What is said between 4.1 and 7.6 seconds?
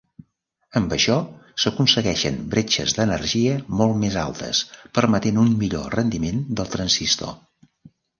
altes permetent un millor rendiment del transistor.